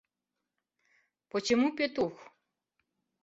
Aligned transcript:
—Почему 1.31 1.67
Петух? 1.77 2.15